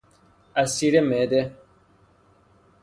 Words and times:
عصیر 0.55 0.99
معده 1.01 1.55